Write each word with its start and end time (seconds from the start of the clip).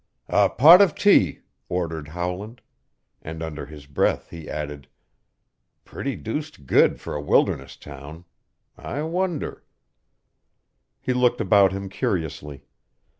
"A 0.29 0.49
pot 0.49 0.81
of 0.81 0.95
tea," 0.95 1.41
ordered 1.69 2.07
Howland; 2.07 2.61
and 3.21 3.43
under 3.43 3.67
his 3.67 3.85
breath 3.85 4.31
he 4.31 4.49
added, 4.49 4.87
"Pretty 5.85 6.15
deuced 6.15 6.65
good 6.65 6.99
for 6.99 7.13
a 7.13 7.21
wilderness 7.21 7.75
town! 7.77 8.25
I 8.75 9.03
wonder" 9.03 9.63
He 11.03 11.13
looked 11.13 11.39
about 11.39 11.71
him 11.71 11.87
curiously. 11.87 12.63